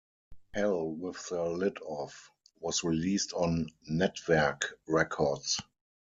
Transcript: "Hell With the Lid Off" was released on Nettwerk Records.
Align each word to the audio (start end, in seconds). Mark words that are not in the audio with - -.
"Hell 0.55 0.95
With 0.95 1.29
the 1.29 1.43
Lid 1.43 1.77
Off" 1.85 2.31
was 2.59 2.83
released 2.83 3.33
on 3.33 3.69
Nettwerk 3.87 4.71
Records. 4.87 5.59